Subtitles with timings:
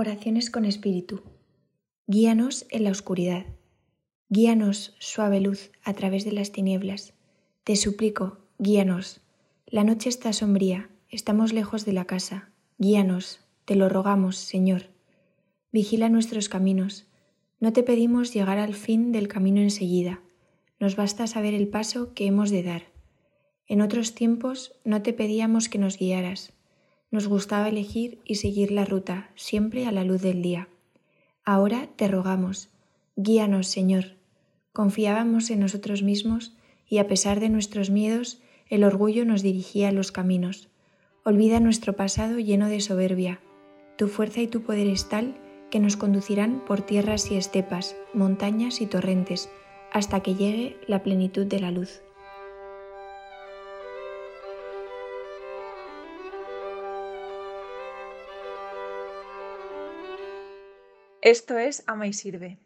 [0.00, 1.22] Oraciones con espíritu.
[2.06, 3.46] Guíanos en la oscuridad.
[4.28, 7.14] Guíanos, suave luz, a través de las tinieblas.
[7.64, 9.22] Te suplico, guíanos.
[9.66, 12.52] La noche está sombría, estamos lejos de la casa.
[12.78, 14.84] Guíanos, te lo rogamos, Señor.
[15.72, 17.08] Vigila nuestros caminos.
[17.58, 20.22] No te pedimos llegar al fin del camino enseguida.
[20.78, 22.82] Nos basta saber el paso que hemos de dar.
[23.66, 26.52] En otros tiempos no te pedíamos que nos guiaras
[27.10, 30.68] nos gustaba elegir y seguir la ruta, siempre a la luz del día.
[31.44, 32.68] Ahora te rogamos,
[33.16, 34.16] guíanos, Señor.
[34.72, 36.54] Confiábamos en nosotros mismos
[36.86, 40.68] y a pesar de nuestros miedos, el orgullo nos dirigía a los caminos.
[41.24, 43.40] Olvida nuestro pasado lleno de soberbia.
[43.96, 45.36] Tu fuerza y tu poder es tal
[45.70, 49.50] que nos conducirán por tierras y estepas, montañas y torrentes,
[49.92, 52.02] hasta que llegue la plenitud de la luz.
[61.20, 62.58] Esto es Ama y Sirve.